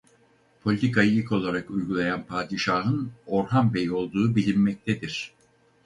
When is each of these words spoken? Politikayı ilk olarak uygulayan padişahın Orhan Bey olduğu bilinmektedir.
Politikayı 0.63 1.11
ilk 1.11 1.31
olarak 1.31 1.71
uygulayan 1.71 2.25
padişahın 2.25 3.11
Orhan 3.27 3.73
Bey 3.73 3.91
olduğu 3.91 4.35
bilinmektedir. 4.35 5.31